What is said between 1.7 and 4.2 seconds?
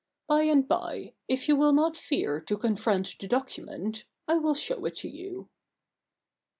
not fear to confront the document,